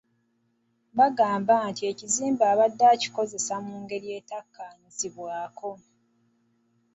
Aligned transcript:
Bagamba 0.97 1.53
nti 1.69 1.81
ekizimbe 1.91 2.43
yabadde 2.49 2.85
akikozeseza 2.93 3.55
mu 3.65 3.73
ngeri 3.81 4.07
etakkaanyizibwako. 4.19 5.71